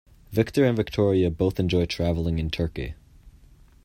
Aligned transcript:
Victor 0.31 0.65
and 0.65 0.75
Victoria 0.75 1.29
both 1.29 1.59
enjoy 1.59 1.85
traveling 1.85 2.39
in 2.39 2.49
Turkey. 2.49 2.95